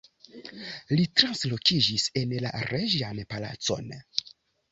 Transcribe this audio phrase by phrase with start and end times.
[0.99, 3.93] Li translokiĝis en la reĝan palacon.